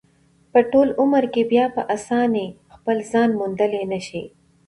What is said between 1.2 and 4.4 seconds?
کې بیا په اسانۍ خپل ځان موندلی نشي.